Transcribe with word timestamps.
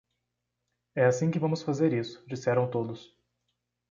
É 0.95 1.05
assim 1.05 1.29
que 1.29 1.37
vamos 1.37 1.61
fazer 1.61 1.93
isso", 1.93 2.25
disseram 2.25 2.67
todos. 2.67 3.15